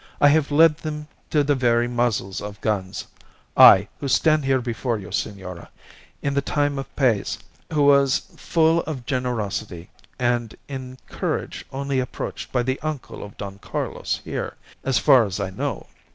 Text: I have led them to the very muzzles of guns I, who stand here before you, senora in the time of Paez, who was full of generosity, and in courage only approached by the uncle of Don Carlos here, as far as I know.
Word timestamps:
I 0.19 0.29
have 0.29 0.49
led 0.49 0.77
them 0.77 1.07
to 1.29 1.43
the 1.43 1.53
very 1.53 1.87
muzzles 1.87 2.41
of 2.41 2.59
guns 2.61 3.05
I, 3.55 3.87
who 3.99 4.07
stand 4.07 4.45
here 4.45 4.59
before 4.59 4.97
you, 4.97 5.11
senora 5.11 5.69
in 6.23 6.33
the 6.33 6.41
time 6.41 6.79
of 6.79 6.87
Paez, 6.95 7.37
who 7.71 7.83
was 7.83 8.17
full 8.35 8.81
of 8.85 9.05
generosity, 9.05 9.91
and 10.17 10.55
in 10.67 10.97
courage 11.07 11.67
only 11.71 11.99
approached 11.99 12.51
by 12.51 12.63
the 12.63 12.79
uncle 12.81 13.23
of 13.23 13.37
Don 13.37 13.59
Carlos 13.59 14.21
here, 14.25 14.55
as 14.83 14.97
far 14.97 15.23
as 15.23 15.39
I 15.39 15.51
know. 15.51 15.85